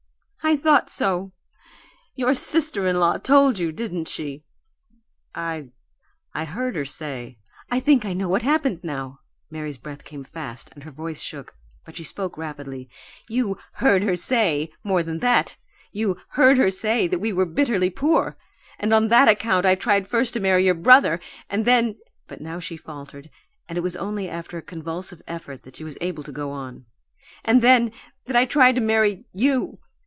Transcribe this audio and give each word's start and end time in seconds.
"I 0.43 0.57
thought 0.57 0.89
so! 0.89 1.31
Your 2.13 2.33
sister 2.33 2.85
in 2.85 2.99
law 2.99 3.17
told 3.17 3.57
you, 3.57 3.71
didn't 3.71 4.09
she?" 4.09 4.43
"I 5.33 5.69
I 6.33 6.43
heard 6.43 6.75
her 6.75 6.83
say" 6.83 7.37
"I 7.71 7.79
think 7.79 8.03
I 8.03 8.11
know 8.11 8.27
what 8.27 8.41
happened, 8.41 8.83
now." 8.83 9.19
Mary's 9.49 9.77
breath 9.77 10.03
came 10.03 10.25
fast 10.25 10.69
and 10.73 10.83
her 10.83 10.91
voice 10.91 11.21
shook, 11.21 11.55
but 11.85 11.95
she 11.95 12.03
spoke 12.03 12.37
rapidly. 12.39 12.89
"You 13.29 13.59
'heard 13.73 14.03
her 14.03 14.17
say' 14.17 14.71
more 14.83 15.01
than 15.03 15.19
that. 15.19 15.55
You 15.93 16.17
'heard 16.29 16.57
her 16.57 16.71
say' 16.71 17.07
that 17.07 17.19
we 17.19 17.31
were 17.31 17.45
bitterly 17.45 17.91
poor, 17.91 18.35
and 18.77 18.93
on 18.93 19.07
that 19.07 19.29
account 19.29 19.65
I 19.65 19.75
tried 19.75 20.05
first 20.05 20.33
to 20.33 20.41
marry 20.41 20.65
your 20.65 20.73
brother 20.75 21.21
and 21.49 21.63
then" 21.63 21.95
But 22.27 22.41
now 22.41 22.59
she 22.59 22.75
faltered, 22.75 23.29
and 23.69 23.77
it 23.77 23.81
was 23.81 23.95
only 23.95 24.27
after 24.27 24.57
a 24.57 24.61
convulsive 24.63 25.21
effort 25.29 25.63
that 25.63 25.77
she 25.77 25.85
was 25.85 25.97
able 26.01 26.23
to 26.23 26.31
go 26.33 26.51
on. 26.51 26.87
"And 27.45 27.61
then 27.61 27.93
that 28.25 28.35
I 28.35 28.43
tried 28.45 28.75
to 28.75 28.81
marry 28.81 29.23
you! 29.31 29.79